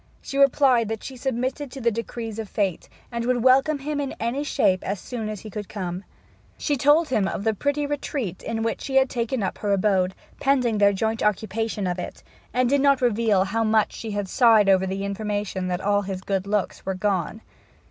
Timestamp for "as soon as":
4.83-5.41